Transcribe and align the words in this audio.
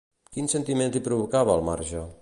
Quins 0.37 0.55
sentiments 0.57 0.97
li 0.99 1.03
provocava 1.09 1.59
el 1.59 1.65
marge? 1.69 2.07